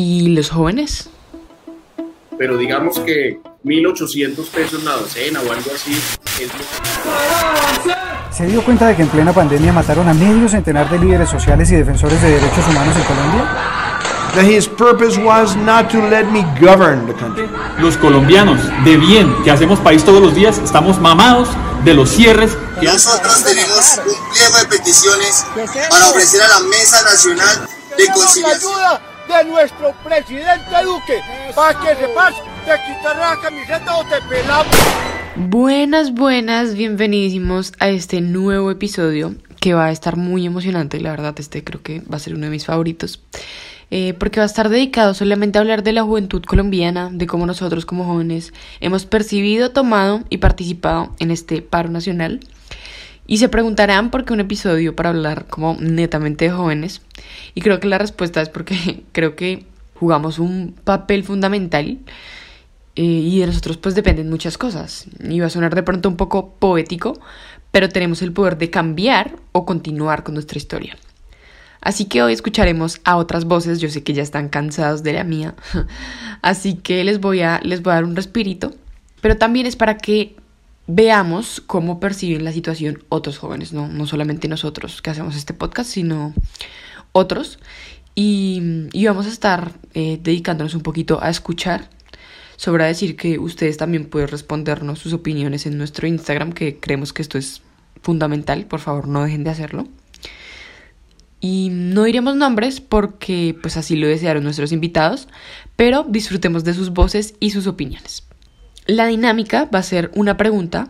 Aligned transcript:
¿Y 0.00 0.28
los 0.28 0.50
jóvenes? 0.50 1.08
Pero 2.38 2.56
digamos 2.56 3.00
que 3.00 3.40
1.800 3.64 4.48
pesos 4.48 4.84
la 4.84 4.92
docena 4.92 5.40
o 5.40 5.52
algo 5.52 5.72
así. 5.74 6.00
¿Se 8.30 8.46
dio 8.46 8.62
cuenta 8.62 8.86
de 8.86 8.94
que 8.94 9.02
en 9.02 9.08
plena 9.08 9.32
pandemia 9.32 9.72
mataron 9.72 10.08
a 10.08 10.14
medio 10.14 10.48
centenar 10.48 10.88
de 10.88 11.00
líderes 11.00 11.28
sociales 11.28 11.68
y 11.72 11.74
defensores 11.74 12.22
de 12.22 12.30
derechos 12.30 12.64
humanos 12.68 12.94
en 12.94 13.02
Colombia? 13.02 13.42
That 14.36 14.44
his 14.44 14.68
purpose 14.68 15.18
was 15.20 15.56
not 15.56 15.90
to 15.90 15.98
let 16.08 16.26
me 16.26 16.44
govern 16.60 17.04
the 17.08 17.14
country. 17.14 17.48
Los 17.80 17.96
colombianos, 17.96 18.60
de 18.84 18.96
bien, 18.98 19.34
que 19.42 19.50
hacemos 19.50 19.80
país 19.80 20.04
todos 20.04 20.22
los 20.22 20.32
días, 20.32 20.58
estamos 20.58 21.00
mamados 21.00 21.48
de 21.84 21.94
los 21.94 22.08
cierres. 22.08 22.56
Nosotros 22.80 23.42
tenemos 23.42 23.98
un 24.06 24.30
pliego 24.30 24.58
de 24.58 24.66
peticiones 24.66 25.44
para 25.90 26.08
ofrecer 26.10 26.40
a 26.42 26.46
la 26.46 26.60
Mesa 26.68 27.02
Nacional 27.02 27.68
de 27.96 28.06
Conciliación. 28.12 29.07
De 29.28 29.44
nuestro 29.44 29.92
presidente 30.02 30.82
Duque 30.82 31.20
para 31.54 31.78
que 31.78 31.94
sepas 31.96 32.34
te 32.64 32.72
quitaré 32.86 33.20
la 33.20 33.36
camiseta 33.42 33.96
o 33.96 34.04
te 34.04 34.20
pelamos. 34.26 34.76
Buenas, 35.36 36.14
buenas, 36.14 36.74
bienvenidísimos 36.74 37.74
a 37.78 37.90
este 37.90 38.22
nuevo 38.22 38.70
episodio 38.70 39.34
que 39.60 39.74
va 39.74 39.86
a 39.86 39.90
estar 39.92 40.16
muy 40.16 40.46
emocionante, 40.46 40.98
la 41.00 41.10
verdad 41.10 41.34
este 41.38 41.62
creo 41.62 41.82
que 41.82 42.00
va 42.00 42.16
a 42.16 42.20
ser 42.20 42.34
uno 42.34 42.46
de 42.46 42.50
mis 42.50 42.64
favoritos. 42.64 43.22
Eh, 43.90 44.14
porque 44.14 44.40
va 44.40 44.44
a 44.44 44.46
estar 44.46 44.68
dedicado 44.68 45.14
solamente 45.14 45.58
a 45.58 45.62
hablar 45.62 45.82
de 45.82 45.92
la 45.92 46.02
juventud 46.02 46.42
colombiana, 46.42 47.08
de 47.10 47.26
cómo 47.26 47.46
nosotros 47.46 47.86
como 47.86 48.04
jóvenes 48.04 48.52
hemos 48.80 49.06
percibido, 49.06 49.70
tomado 49.70 50.24
y 50.28 50.38
participado 50.38 51.14
en 51.20 51.30
este 51.30 51.62
paro 51.62 51.88
nacional. 51.90 52.40
Y 53.30 53.36
se 53.36 53.50
preguntarán 53.50 54.10
por 54.10 54.24
qué 54.24 54.32
un 54.32 54.40
episodio 54.40 54.96
para 54.96 55.10
hablar 55.10 55.46
como 55.48 55.76
netamente 55.78 56.46
de 56.46 56.50
jóvenes. 56.50 57.02
Y 57.54 57.60
creo 57.60 57.78
que 57.78 57.86
la 57.86 57.98
respuesta 57.98 58.40
es 58.40 58.48
porque 58.48 59.04
creo 59.12 59.36
que 59.36 59.66
jugamos 59.94 60.38
un 60.38 60.74
papel 60.82 61.24
fundamental 61.24 61.98
eh, 62.96 63.02
y 63.02 63.38
de 63.38 63.46
nosotros 63.46 63.76
pues 63.76 63.94
dependen 63.94 64.30
muchas 64.30 64.56
cosas. 64.56 65.06
Y 65.20 65.40
va 65.40 65.46
a 65.46 65.50
sonar 65.50 65.74
de 65.74 65.82
pronto 65.82 66.08
un 66.08 66.16
poco 66.16 66.54
poético, 66.54 67.20
pero 67.70 67.90
tenemos 67.90 68.22
el 68.22 68.32
poder 68.32 68.56
de 68.56 68.70
cambiar 68.70 69.36
o 69.52 69.66
continuar 69.66 70.24
con 70.24 70.32
nuestra 70.32 70.56
historia. 70.56 70.96
Así 71.82 72.06
que 72.06 72.22
hoy 72.22 72.32
escucharemos 72.32 72.98
a 73.04 73.16
otras 73.16 73.44
voces, 73.44 73.78
yo 73.78 73.90
sé 73.90 74.02
que 74.02 74.14
ya 74.14 74.22
están 74.22 74.48
cansados 74.48 75.02
de 75.02 75.12
la 75.12 75.22
mía, 75.22 75.54
así 76.42 76.74
que 76.74 77.04
les 77.04 77.20
voy 77.20 77.42
a, 77.42 77.60
les 77.62 77.82
voy 77.82 77.92
a 77.92 77.96
dar 77.96 78.04
un 78.04 78.16
respirito, 78.16 78.72
pero 79.20 79.36
también 79.36 79.66
es 79.66 79.76
para 79.76 79.96
que 79.96 80.34
veamos 80.88 81.62
cómo 81.64 82.00
perciben 82.00 82.44
la 82.44 82.52
situación 82.52 83.04
otros 83.10 83.38
jóvenes, 83.38 83.72
no, 83.72 83.86
no 83.86 84.06
solamente 84.06 84.48
nosotros 84.48 85.00
que 85.02 85.10
hacemos 85.10 85.36
este 85.36 85.54
podcast, 85.54 85.90
sino 85.90 86.34
otros. 87.12 87.60
Y, 88.14 88.88
y 88.92 89.06
vamos 89.06 89.26
a 89.26 89.28
estar 89.28 89.72
eh, 89.94 90.18
dedicándonos 90.20 90.74
un 90.74 90.80
poquito 90.80 91.22
a 91.22 91.30
escuchar. 91.30 91.90
Sobra 92.56 92.86
decir 92.86 93.14
que 93.14 93.38
ustedes 93.38 93.76
también 93.76 94.06
pueden 94.06 94.28
respondernos 94.28 94.98
sus 94.98 95.12
opiniones 95.12 95.66
en 95.66 95.78
nuestro 95.78 96.08
Instagram, 96.08 96.52
que 96.52 96.80
creemos 96.80 97.12
que 97.12 97.22
esto 97.22 97.38
es 97.38 97.62
fundamental. 98.02 98.66
Por 98.66 98.80
favor, 98.80 99.06
no 99.06 99.22
dejen 99.22 99.44
de 99.44 99.50
hacerlo. 99.50 99.86
Y 101.38 101.68
no 101.70 102.04
diremos 102.04 102.34
nombres 102.34 102.80
porque 102.80 103.56
pues 103.62 103.76
así 103.76 103.94
lo 103.94 104.08
desearon 104.08 104.42
nuestros 104.42 104.72
invitados, 104.72 105.28
pero 105.76 106.04
disfrutemos 106.08 106.64
de 106.64 106.74
sus 106.74 106.90
voces 106.90 107.34
y 107.38 107.50
sus 107.50 107.68
opiniones. 107.68 108.27
La 108.88 109.06
dinámica 109.06 109.66
va 109.66 109.80
a 109.80 109.82
ser 109.82 110.10
una 110.14 110.38
pregunta, 110.38 110.88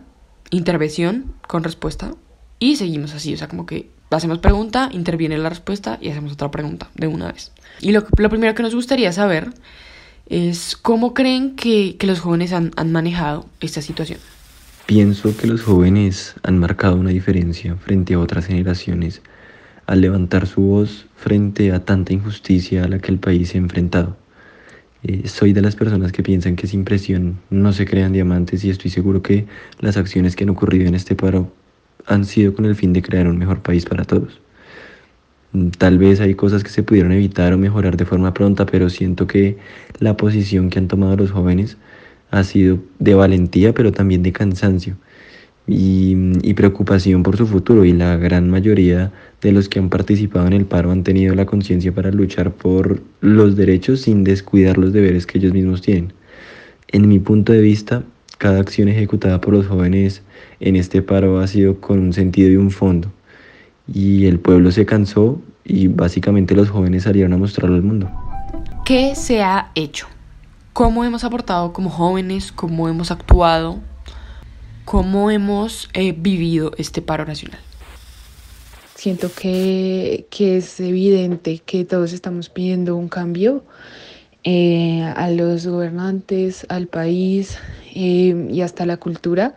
intervención 0.51 1.33
con 1.45 1.65
respuesta 1.65 2.13
y 2.57 2.77
seguimos 2.77 3.13
así, 3.13 3.33
o 3.33 3.37
sea, 3.37 3.49
como 3.49 3.65
que 3.65 3.89
hacemos 4.09 4.39
pregunta, 4.39 4.87
interviene 4.93 5.37
la 5.37 5.49
respuesta 5.49 5.97
y 5.99 6.07
hacemos 6.07 6.31
otra 6.31 6.49
pregunta 6.49 6.89
de 6.95 7.07
una 7.07 7.29
vez. 7.29 7.51
Y 7.81 7.91
lo, 7.91 8.05
lo 8.17 8.29
primero 8.29 8.55
que 8.55 8.63
nos 8.63 8.73
gustaría 8.73 9.11
saber 9.11 9.49
es 10.27 10.77
cómo 10.77 11.13
creen 11.13 11.57
que, 11.57 11.97
que 11.97 12.07
los 12.07 12.21
jóvenes 12.21 12.53
han, 12.53 12.71
han 12.77 12.89
manejado 12.93 13.47
esta 13.59 13.81
situación. 13.81 14.19
Pienso 14.85 15.35
que 15.35 15.47
los 15.47 15.61
jóvenes 15.61 16.35
han 16.43 16.57
marcado 16.57 16.95
una 16.95 17.09
diferencia 17.09 17.75
frente 17.75 18.13
a 18.13 18.19
otras 18.19 18.45
generaciones 18.45 19.21
al 19.87 19.99
levantar 19.99 20.47
su 20.47 20.61
voz 20.61 21.05
frente 21.17 21.73
a 21.73 21.83
tanta 21.83 22.13
injusticia 22.13 22.85
a 22.85 22.87
la 22.87 22.99
que 22.99 23.11
el 23.11 23.19
país 23.19 23.49
se 23.49 23.57
ha 23.57 23.61
enfrentado. 23.61 24.15
Eh, 25.03 25.27
soy 25.29 25.53
de 25.53 25.61
las 25.61 25.75
personas 25.75 26.11
que 26.11 26.23
piensan 26.23 26.55
que 26.55 26.67
sin 26.67 26.83
presión 26.83 27.39
no 27.49 27.71
se 27.71 27.85
crean 27.85 28.11
diamantes 28.11 28.65
y 28.65 28.69
estoy 28.69 28.91
seguro 28.91 29.21
que 29.21 29.47
las 29.79 29.95
acciones 29.97 30.35
que 30.35 30.43
han 30.43 30.49
ocurrido 30.49 30.87
en 30.87 30.95
este 30.95 31.15
paro 31.15 31.51
han 32.05 32.25
sido 32.25 32.53
con 32.53 32.65
el 32.65 32.75
fin 32.75 32.91
de 32.93 33.01
crear 33.01 33.27
un 33.27 33.37
mejor 33.37 33.61
país 33.61 33.85
para 33.85 34.03
todos. 34.03 34.41
Mm, 35.53 35.69
Tal 35.71 35.97
vez 35.97 36.19
hay 36.21 36.35
cosas 36.35 36.63
que 36.63 36.69
se 36.69 36.83
pudieron 36.83 37.11
evitar 37.11 37.53
o 37.53 37.57
mejorar 37.57 37.97
de 37.97 38.05
forma 38.05 38.33
pronta, 38.33 38.65
pero 38.65 38.89
siento 38.89 39.27
que 39.27 39.57
la 39.99 40.17
posición 40.17 40.69
que 40.69 40.79
han 40.79 40.87
tomado 40.87 41.15
los 41.17 41.31
jóvenes 41.31 41.77
ha 42.31 42.43
sido 42.43 42.79
de 42.99 43.15
valentía, 43.15 43.73
pero 43.73 43.91
también 43.91 44.23
de 44.23 44.33
cansancio 44.33 44.97
y, 45.71 46.53
preocupación 46.55 47.23
por 47.23 47.37
su 47.37 47.45
futuro 47.47 47.85
y 47.85 47.93
la 47.93 48.17
gran 48.17 48.49
mayoría 48.49 49.11
de 49.41 49.51
los 49.51 49.69
que 49.69 49.79
han 49.79 49.89
participado 49.89 50.47
en 50.47 50.53
el 50.53 50.65
paro 50.65 50.91
han 50.91 51.03
tenido 51.03 51.35
la 51.35 51.45
conciencia 51.45 51.93
para 51.93 52.11
luchar 52.11 52.51
por 52.51 53.01
los 53.21 53.55
derechos 53.55 54.01
sin 54.01 54.23
descuidar 54.23 54.77
los 54.77 54.91
deberes 54.91 55.25
que 55.25 55.37
ellos 55.37 55.53
mismos 55.53 55.81
tienen. 55.81 56.11
En 56.89 57.07
mi 57.07 57.19
punto 57.19 57.53
de 57.53 57.61
vista, 57.61 58.03
cada 58.39 58.59
acción 58.59 58.89
ejecutada 58.89 59.39
por 59.39 59.53
los 59.53 59.67
jóvenes 59.67 60.23
en 60.59 60.75
este 60.75 61.01
paro 61.01 61.39
ha 61.39 61.47
sido 61.47 61.79
con 61.79 61.99
un 61.99 62.13
sentido 62.13 62.49
y 62.49 62.55
un 62.57 62.71
fondo. 62.71 63.11
Y 63.87 64.25
el 64.25 64.39
pueblo 64.39 64.71
se 64.71 64.85
cansó 64.85 65.41
y 65.63 65.87
básicamente 65.87 66.55
los 66.55 66.69
jóvenes 66.69 67.03
salieron 67.03 67.33
a 67.33 67.37
mostrarlo 67.37 67.75
al 67.75 67.83
mundo. 67.83 68.09
¿Qué 68.85 69.13
se 69.15 69.43
ha 69.43 69.71
hecho? 69.75 70.07
¿Cómo 70.73 71.05
hemos 71.05 71.23
aportado 71.23 71.73
como 71.73 71.89
jóvenes? 71.89 72.51
¿Cómo 72.51 72.89
hemos 72.89 73.11
actuado? 73.11 73.79
¿Cómo 74.89 75.29
hemos 75.29 75.87
eh, 75.93 76.15
vivido 76.17 76.71
este 76.79 77.03
paro 77.03 77.23
nacional? 77.23 77.59
Siento 78.95 79.29
que, 79.31 80.25
que, 80.31 80.57
es 80.57 80.79
evidente 80.79 81.59
que 81.63 81.85
todos 81.85 82.11
estamos 82.11 82.49
pidiendo 82.49 82.95
un 82.95 83.07
cambio 83.07 83.63
eh, 84.43 85.03
a 85.15 85.29
los 85.29 85.67
gobernantes, 85.67 86.65
al 86.69 86.87
país 86.87 87.59
eh, 87.93 88.47
y 88.49 88.61
hasta 88.61 88.87
la 88.87 88.97
cultura. 88.97 89.53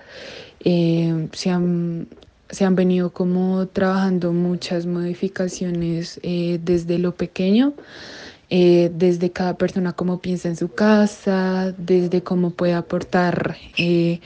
Se, 0.62 1.50
han, 1.50 2.09
se 2.50 2.64
han 2.66 2.75
venido 2.75 3.10
como 3.14 3.66
trabajando 3.69 4.34
muchas 4.34 4.84
modificaciones 4.84 6.20
desde 6.22 6.99
lo 6.99 7.14
pequeño 7.14 7.72
eh, 8.55 8.91
desde 8.95 9.31
cada 9.31 9.57
persona 9.57 9.95
cómo 9.95 10.21
piensa 10.21 10.47
en 10.47 10.57
su 10.57 10.69
casa, 10.69 11.73
desde 11.79 12.23
cómo 12.23 12.51
puede 12.51 12.75
aportar 12.75 13.57
eh, 13.79 14.21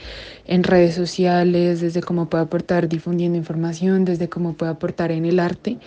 en 0.45 0.63
redes 0.63 0.95
sociales, 0.95 1.79
desde 1.79 2.01
cómo 2.01 2.29
puede 2.29 2.43
aportar 2.43 2.89
difundiendo 2.89 3.37
información, 3.37 4.03
desde 4.03 4.27
cómo 4.27 4.51
puede 4.51 4.73
aportar 4.73 5.13
en 5.13 5.25
el 5.25 5.39
arte, 5.39 5.77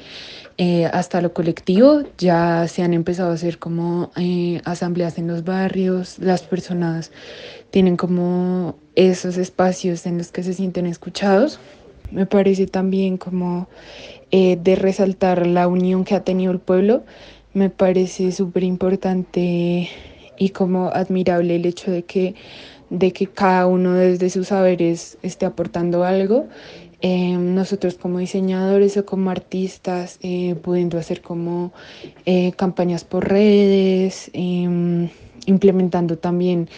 eh, 0.56 0.86
hasta 0.86 1.20
lo 1.20 1.34
colectivo. 1.34 2.04
Ya 2.16 2.66
se 2.66 2.82
han 2.82 2.94
empezado 2.94 3.30
a 3.30 3.34
hacer 3.34 3.58
como 3.58 4.10
eh, 4.16 4.62
asambleas 4.64 5.18
en 5.18 5.26
los 5.26 5.44
barrios, 5.44 6.18
las 6.18 6.40
personas 6.40 7.12
tienen 7.70 7.98
como 7.98 8.78
esos 8.94 9.36
espacios 9.36 10.06
en 10.06 10.16
los 10.16 10.32
que 10.32 10.42
se 10.42 10.54
sienten 10.54 10.86
escuchados. 10.86 11.60
Me 12.10 12.24
parece 12.24 12.66
también 12.66 13.18
como 13.18 13.68
de 14.32 14.76
resaltar 14.76 15.44
la 15.46 15.66
unión 15.66 16.04
que 16.04 16.14
ha 16.14 16.22
tenido 16.22 16.52
el 16.52 16.60
pueblo 16.60 17.02
me 17.52 17.70
parece 17.70 18.32
súper 18.32 18.64
importante 18.64 19.88
y 20.38 20.48
como 20.50 20.88
admirable 20.88 21.56
el 21.56 21.66
hecho 21.66 21.90
de 21.90 22.04
que, 22.04 22.34
de 22.88 23.12
que 23.12 23.26
cada 23.26 23.66
uno 23.66 23.94
desde 23.94 24.30
sus 24.30 24.48
saberes 24.48 25.18
esté 25.22 25.46
aportando 25.46 26.04
algo. 26.04 26.48
Eh, 27.02 27.36
nosotros 27.36 27.94
como 27.94 28.18
diseñadores 28.18 28.96
o 28.98 29.06
como 29.06 29.30
artistas 29.30 30.18
eh, 30.22 30.54
pudiendo 30.62 30.98
hacer 30.98 31.22
como 31.22 31.72
eh, 32.26 32.52
campañas 32.52 33.04
por 33.04 33.26
redes, 33.26 34.30
em, 34.34 35.08
implementando 35.46 36.18
también 36.18 36.68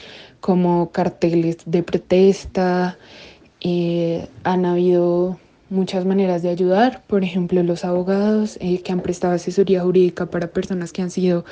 como 0.40 0.90
carteles 0.92 1.58
de 1.66 1.82
protesta. 1.82 2.98
Eh, 3.60 4.26
han 4.44 4.64
habido 4.64 5.38
muchas 5.72 6.04
maneras 6.04 6.42
de 6.42 6.50
ayudar, 6.50 7.02
por 7.06 7.24
ejemplo 7.24 7.62
los 7.62 7.84
abogados 7.84 8.58
eh, 8.60 8.80
que 8.82 8.92
han 8.92 9.00
prestado 9.00 9.34
asesoría 9.34 9.82
jurídica 9.82 10.26
para 10.26 10.48
personas 10.48 10.92
que 10.92 11.02
han 11.02 11.10
sido 11.10 11.44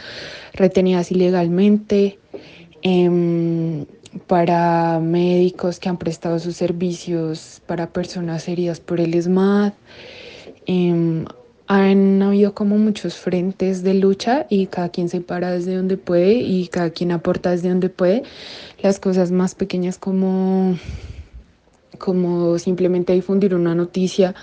retenidas 0.53 1.11
ilegalmente, 1.11 2.19
eh, 2.83 3.85
para 4.27 5.01
médicos 5.01 5.79
que 5.79 5.89
han 5.89 5.97
prestado 5.97 6.39
sus 6.39 6.57
servicios 6.57 7.63
para 7.67 7.93
personas 7.93 8.49
heridas 8.49 8.81
por 8.81 9.01
el 9.01 9.21
SMAD. 9.21 9.73
Eh, 10.67 11.25
han 11.73 12.21
habido 12.21 12.53
como 12.53 12.79
muchos 12.79 13.15
frentes 13.15 13.85
de 13.85 13.95
lucha 13.95 14.45
y 14.51 14.67
cada 14.67 14.89
quien 14.89 15.09
se 15.09 15.21
para 15.21 15.53
desde 15.53 15.77
donde 15.77 15.97
puede 15.97 16.33
y 16.33 16.67
cada 16.67 16.91
quien 16.91 17.13
aporta 17.13 17.53
desde 17.53 17.69
donde 17.69 17.89
puede. 17.89 18.25
Las 18.83 18.99
cosas 18.99 19.31
más 19.31 19.55
pequeñas 19.55 19.97
como 19.97 20.77
como 22.01 22.59
simplemente 22.59 23.13
difundir 23.13 23.55
una 23.55 23.77
noticia 23.77 24.35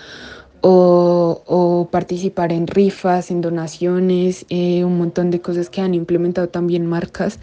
o, 0.62 1.88
participar 1.90 2.52
en 2.52 2.66
rifas, 2.66 3.30
en 3.30 3.40
donaciones, 3.40 4.46
eh, 4.48 4.84
un 4.84 4.98
montón 4.98 5.30
de 5.30 5.40
cosas 5.40 5.70
que 5.70 5.80
han 5.80 5.94
implementado 5.94 6.48
también 6.48 6.86
marcas 6.86 7.38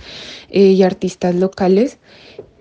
eh, 0.49 0.71
y 0.71 0.83
artistas 0.83 1.35
locales 1.35 1.99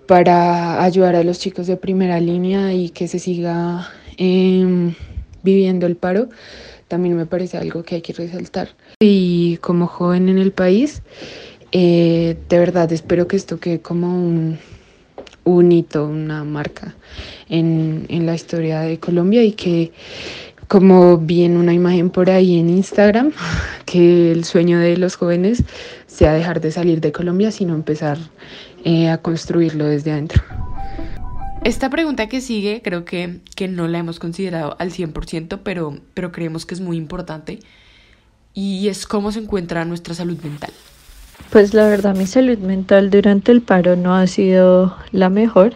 para 0.07 0.83
ayudar 0.83 1.15
a 1.15 1.23
los 1.23 1.39
chicos 1.39 1.67
de 1.67 1.77
primera 1.77 2.19
línea 2.19 2.73
y 2.73 2.89
que 2.89 3.07
se 3.07 3.19
siga 3.19 3.89
em, 4.17 4.93
viviendo 5.43 5.87
el 5.87 5.95
paro, 5.95 6.29
también 6.87 7.17
me 7.17 7.25
parece 7.25 7.57
algo 7.57 7.83
que 7.83 7.95
hay 7.95 8.01
que 8.01 8.13
resaltar. 8.13 8.69
Y 8.99 9.57
como 9.57 9.87
joven 9.87 10.29
en 10.29 10.37
el 10.37 10.51
país, 10.51 11.01
eh, 11.71 12.37
de 12.47 12.59
verdad 12.59 12.91
espero 12.91 13.27
que 13.27 13.35
esto 13.35 13.59
quede 13.59 13.81
como 13.81 14.07
un, 14.07 14.59
un 15.45 15.71
hito, 15.71 16.05
una 16.05 16.43
marca 16.43 16.93
en, 17.47 18.05
en, 18.09 18.25
la 18.25 18.35
historia 18.35 18.81
de 18.81 18.99
Colombia 18.99 19.43
y 19.43 19.53
que 19.53 19.93
como 20.67 21.17
vi 21.17 21.43
en 21.43 21.57
una 21.57 21.73
imagen 21.73 22.09
por 22.09 22.29
ahí 22.29 22.59
en 22.59 22.69
Instagram, 22.69 23.31
que 23.85 24.31
el 24.31 24.43
sueño 24.43 24.79
de 24.79 24.97
los 24.97 25.15
jóvenes 25.15 25.63
sea 26.07 26.33
dejar 26.33 26.61
de 26.61 26.71
salir 26.71 27.01
de 27.01 27.11
Colombia, 27.11 27.51
sino 27.51 27.75
empezar 27.75 28.17
eh, 28.83 29.09
a 29.09 29.17
construirlo 29.19 29.85
desde 29.85 30.11
adentro. 30.11 30.43
Esta 31.63 31.89
pregunta 31.89 32.27
que 32.27 32.41
sigue 32.41 32.81
creo 32.83 33.05
que, 33.05 33.39
que 33.55 33.67
no 33.67 33.87
la 33.87 33.97
hemos 33.97 34.19
considerado 34.19 34.75
al 34.79 34.91
100%, 34.91 35.61
pero, 35.63 35.99
pero 36.13 36.31
creemos 36.31 36.65
que 36.65 36.75
es 36.75 36.81
muy 36.81 36.97
importante 36.97 37.59
y 38.53 38.87
es 38.87 39.05
cómo 39.07 39.31
se 39.31 39.39
encuentra 39.39 39.83
nuestra 39.85 40.13
salud 40.13 40.37
mental. 40.43 40.71
Pues 41.51 41.73
la 41.73 41.87
verdad 41.87 42.15
mi 42.15 42.25
salud 42.25 42.57
mental 42.57 43.09
durante 43.09 43.51
el 43.51 43.61
paro 43.61 43.95
no 43.95 44.13
ha 44.15 44.27
sido 44.27 44.95
la 45.11 45.29
mejor. 45.29 45.75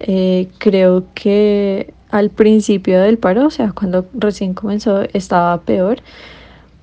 Eh, 0.00 0.48
creo 0.58 1.04
que 1.14 1.94
al 2.10 2.30
principio 2.30 3.00
del 3.00 3.18
paro, 3.18 3.46
o 3.46 3.50
sea, 3.50 3.72
cuando 3.72 4.06
recién 4.14 4.54
comenzó, 4.54 5.02
estaba 5.12 5.60
peor, 5.62 5.98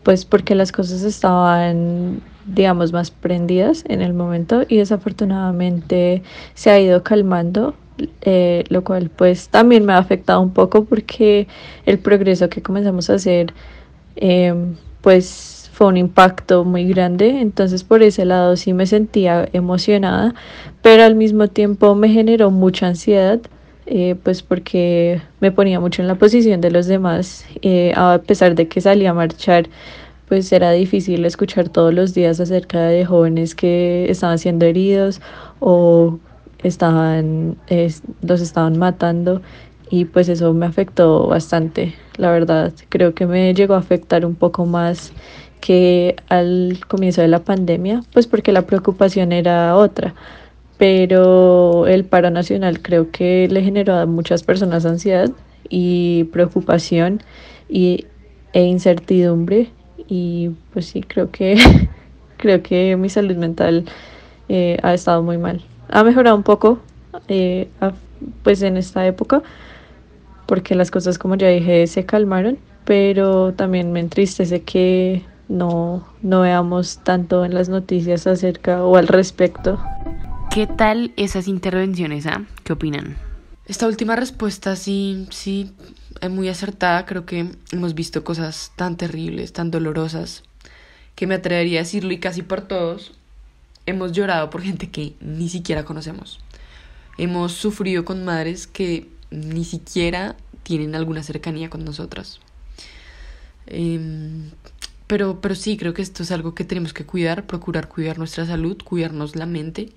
pues 0.04 0.26
porque 0.26 0.56
las 0.56 0.72
cosas 0.72 1.04
estaban, 1.04 2.22
digamos, 2.46 2.94
más 2.94 3.12
prendidas 3.12 3.84
en 3.90 4.02
el 4.02 4.14
momento 4.14 4.64
y 4.68 4.78
desafortunadamente 4.78 6.24
se 6.54 6.70
ha 6.72 6.80
ido 6.80 7.04
calmando, 7.04 7.76
eh, 8.22 8.64
lo 8.70 8.84
cual 8.84 9.10
pues 9.10 9.50
también 9.50 9.86
me 9.86 9.94
ha 9.94 9.98
afectado 9.98 10.42
un 10.42 10.54
poco 10.54 10.86
porque 10.86 11.48
el 11.86 12.00
progreso 12.00 12.50
que 12.50 12.62
comenzamos 12.62 13.10
a 13.10 13.16
hacer, 13.16 13.54
em, 14.16 14.76
pues 15.02 15.59
fue 15.80 15.88
un 15.88 15.96
impacto 15.96 16.66
muy 16.66 16.90
grande, 16.90 17.40
entonces 17.40 17.86
por 17.86 18.04
ese 18.04 18.26
lado 18.26 18.58
sí 18.58 18.74
me 18.74 18.86
sentía 18.86 19.48
emocionada, 19.54 20.36
pero 20.82 21.04
al 21.04 21.16
mismo 21.16 21.48
tiempo 21.48 21.96
me 21.96 22.10
generó 22.10 22.52
mucha 22.52 22.88
ansiedad 22.88 23.40
eh, 23.86 24.18
pues 24.22 24.44
porque 24.44 25.22
me 25.40 25.54
ponía 25.54 25.80
mucho 25.80 26.02
en 26.02 26.10
la 26.10 26.16
posición 26.16 26.60
de 26.60 26.70
los 26.70 26.88
demás, 26.88 27.46
eh, 27.62 27.94
a 27.96 28.20
pesar 28.28 28.56
de 28.56 28.68
que 28.68 28.82
salía 28.82 29.12
a 29.12 29.14
marchar, 29.14 29.70
pues 30.28 30.52
era 30.52 30.72
difícil 30.72 31.24
escuchar 31.24 31.70
todos 31.70 31.94
los 31.94 32.14
días 32.14 32.42
acerca 32.42 32.82
de 32.82 33.06
jóvenes 33.06 33.56
que 33.56 34.12
estaban 34.12 34.38
siendo 34.38 34.66
heridos 34.66 35.22
o 35.62 36.20
estaban, 36.62 37.56
los 38.22 38.42
estaban 38.42 38.78
matando 38.78 39.42
y 39.90 40.04
pues 40.04 40.28
eso 40.28 40.54
me 40.54 40.66
afectó 40.66 41.28
bastante, 41.28 41.96
la 42.18 42.32
verdad, 42.32 42.74
creo 42.90 43.14
que 43.14 43.26
me 43.26 43.54
llegó 43.54 43.76
a 43.76 43.78
afectar 43.78 44.26
un 44.26 44.36
poco 44.36 44.66
más 44.66 45.14
que 45.60 46.16
al 46.30 46.80
comienzo 46.88 47.22
de 47.22 47.28
la 47.28 47.40
pandemia, 47.40 48.04
pues 48.14 48.28
porque 48.28 48.52
la 48.52 48.64
preocupación 48.64 49.32
era 49.32 49.76
otra. 49.76 50.16
Pero 50.78 51.88
el 51.88 52.06
paro 52.06 52.30
nacional 52.30 52.82
creo 52.82 53.12
que 53.12 53.48
le 53.50 53.62
generó 53.62 53.96
a 53.96 54.06
muchas 54.06 54.44
personas 54.44 54.86
ansiedad 54.86 55.30
y 55.70 56.26
preocupación 56.26 57.22
y, 57.68 58.06
e 58.54 58.64
incertidumbre. 58.64 59.70
Y 60.08 60.52
pues 60.74 60.88
sí 60.88 61.02
creo 61.02 61.30
que 61.32 61.58
creo 62.38 62.64
que 62.64 62.96
mi 62.96 63.10
salud 63.10 63.36
mental 63.36 63.86
eh, 64.48 64.78
ha 64.82 64.94
estado 64.94 65.22
muy 65.22 65.38
mal. 65.38 65.62
Ha 65.90 66.04
mejorado 66.04 66.36
un 66.36 66.44
poco 66.44 66.80
eh, 67.28 67.68
pues 68.44 68.62
en 68.62 68.78
esta 68.78 69.06
época 69.06 69.42
porque 70.46 70.76
las 70.76 70.92
cosas 70.92 71.18
como 71.18 71.36
ya 71.36 71.48
dije 71.48 71.86
se 71.88 72.06
calmaron 72.06 72.58
pero 72.86 73.54
también 73.54 73.92
me 73.92 74.00
entristece 74.00 74.62
que 74.62 75.24
no, 75.50 76.08
no 76.22 76.42
veamos 76.42 77.00
tanto 77.04 77.44
en 77.44 77.54
las 77.54 77.68
noticias 77.68 78.26
acerca 78.28 78.84
o 78.84 78.96
al 78.96 79.08
respecto 79.08 79.80
¿Qué 80.50 80.66
tal 80.66 81.14
esas 81.16 81.48
intervenciones? 81.48 82.26
Ah? 82.26 82.44
¿Qué 82.64 82.74
opinan? 82.74 83.18
Esta 83.68 83.86
última 83.86 84.16
respuesta 84.16 84.76
sí, 84.76 85.28
sí, 85.30 85.72
es 86.22 86.30
muy 86.32 86.50
acertada. 86.50 87.06
Creo 87.06 87.28
que 87.28 87.52
hemos 87.72 87.94
visto 87.94 88.24
cosas 88.24 88.72
tan 88.76 88.98
terribles, 88.98 89.54
tan 89.54 89.70
dolorosas, 89.70 90.42
que 91.14 91.28
me 91.28 91.36
atrevería 91.36 91.80
a 91.80 91.84
decirlo 91.84 92.12
y 92.14 92.18
casi 92.18 92.42
por 92.42 92.62
todos. 92.62 93.14
Hemos 93.86 94.12
llorado 94.12 94.50
por 94.50 94.64
gente 94.64 94.90
que 94.90 95.14
ni 95.22 95.50
siquiera 95.50 95.86
conocemos. 95.86 96.40
Hemos 97.20 97.52
sufrido 97.52 98.04
con 98.04 98.26
madres 98.26 98.66
que 98.66 99.08
ni 99.30 99.64
siquiera 99.64 100.36
tienen 100.64 100.96
alguna 100.96 101.22
cercanía 101.22 101.70
con 101.70 101.86
nosotras. 101.86 102.40
Em, 103.68 104.50
pero, 105.10 105.42
pero 105.42 105.56
sí, 105.56 105.76
creo 105.76 105.94
que 105.94 106.02
esto 106.02 106.24
es 106.24 106.32
algo 106.32 106.56
que 106.56 106.64
tenemos 106.64 106.94
que 106.94 107.06
cuidar, 107.06 107.46
procurar 107.46 107.90
cuidar 107.90 108.18
nuestra 108.18 108.46
salud, 108.46 108.78
cuidarnos 108.82 109.36
la 109.36 109.46
mente 109.46 109.90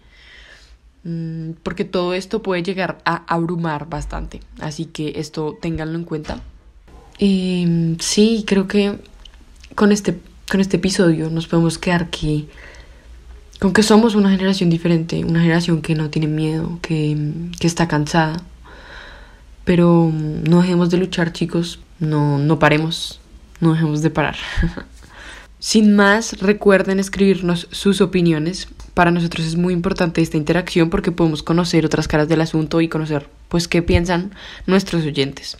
Mm, 1.05 1.53
porque 1.65 1.85
todo 1.85 2.15
esto 2.15 2.43
puede 2.43 2.63
llegar 2.63 2.99
a 3.05 3.25
abrumar 3.27 3.89
bastante. 3.89 4.41
Así 4.61 4.87
que 4.87 5.15
esto 5.17 5.59
ténganlo 5.61 5.99
en 5.99 6.05
cuenta. 6.05 6.41
Y 7.19 7.97
sí, 8.01 8.45
creo 8.47 8.69
que 8.69 8.99
con 9.75 9.93
este, 9.93 10.19
con 10.51 10.61
este 10.61 10.77
episodio 10.77 11.31
nos 11.31 11.47
podemos 11.47 11.79
quedar 11.79 12.11
que 12.11 12.47
con 13.61 13.73
que 13.73 13.85
somos 13.85 14.17
una 14.17 14.31
generación 14.31 14.71
diferente, 14.71 15.25
una 15.25 15.41
generación 15.41 15.83
que 15.83 15.95
no 15.95 16.11
tiene 16.11 16.27
miedo, 16.27 16.79
que, 16.83 17.17
que 17.61 17.67
está 17.67 17.87
cansada. 17.87 18.43
Pero 19.65 20.11
no 20.13 20.63
dejemos 20.63 20.91
de 20.91 20.97
luchar, 20.97 21.33
chicos. 21.33 21.79
No, 22.01 22.39
no 22.39 22.59
paremos. 22.59 23.21
No 23.61 23.75
dejemos 23.75 24.03
de 24.03 24.11
parar. 24.11 24.37
Sin 25.63 25.95
más, 25.95 26.41
recuerden 26.41 26.99
escribirnos 26.99 27.69
sus 27.71 28.01
opiniones 28.01 28.67
para 28.95 29.13
nosotros 29.13 29.47
es 29.47 29.55
muy 29.55 29.73
importante 29.73 30.21
esta 30.21 30.37
interacción 30.37 30.91
porque 30.91 31.13
podemos 31.13 31.45
conocer 31.45 31.87
otras 31.87 32.09
caras 32.09 32.27
del 32.27 32.41
asunto 32.41 32.81
y 32.81 32.89
conocer 32.89 33.29
pues 33.49 33.69
qué 33.69 33.81
piensan 33.81 34.33
nuestros 34.67 35.05
oyentes. 35.05 35.57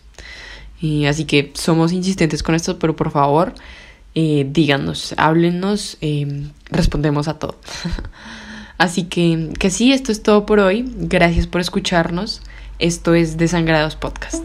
Y 0.81 1.05
así 1.05 1.23
que 1.23 1.53
somos 1.53 1.93
insistentes 1.93 2.43
con 2.43 2.53
esto, 2.53 2.79
pero 2.79 2.97
por 2.97 3.11
favor 3.11 3.53
eh, 4.13 4.45
díganos, 4.51 5.15
háblennos, 5.15 5.95
eh, 6.01 6.47
respondemos 6.69 7.29
a 7.29 7.39
todo. 7.39 7.55
así 8.77 9.05
que 9.05 9.51
que 9.57 9.69
sí, 9.69 9.93
esto 9.93 10.11
es 10.11 10.21
todo 10.21 10.45
por 10.45 10.59
hoy. 10.59 10.83
Gracias 10.97 11.47
por 11.47 11.61
escucharnos. 11.61 12.41
Esto 12.77 13.15
es 13.15 13.37
Desangrados 13.37 13.95
Podcast. 13.95 14.43